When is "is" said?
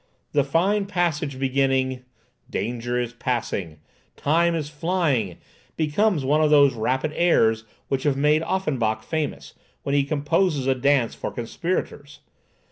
2.99-3.13, 4.55-4.67